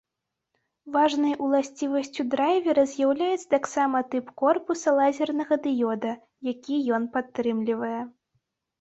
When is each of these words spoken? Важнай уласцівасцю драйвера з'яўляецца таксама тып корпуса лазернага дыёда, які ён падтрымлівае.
Важнай 0.95 1.33
уласцівасцю 1.47 2.21
драйвера 2.31 2.87
з'яўляецца 2.95 3.47
таксама 3.55 4.03
тып 4.15 4.35
корпуса 4.45 4.97
лазернага 5.03 5.63
дыёда, 5.69 6.19
які 6.53 6.83
ён 6.97 7.03
падтрымлівае. 7.17 8.01